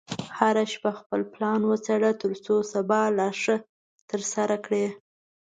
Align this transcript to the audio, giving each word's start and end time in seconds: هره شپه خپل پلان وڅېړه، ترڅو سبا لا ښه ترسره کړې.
هره 0.37 0.63
شپه 0.73 0.91
خپل 0.99 1.21
پلان 1.33 1.61
وڅېړه، 1.69 2.11
ترڅو 2.21 2.55
سبا 2.73 3.01
لا 3.17 3.29
ښه 3.41 3.55
ترسره 4.09 4.57
کړې. 4.65 4.85